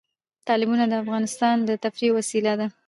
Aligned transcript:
تالابونه 0.47 0.85
د 0.87 0.93
افغانانو 1.01 1.67
د 1.69 1.71
تفریح 1.83 2.07
یوه 2.09 2.17
وسیله 2.19 2.53
ده. 2.59 2.67